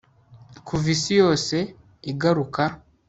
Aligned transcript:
kuva 0.67 0.87
isi 0.95 1.11
yose 1.21 1.55
igaruka 2.11 2.63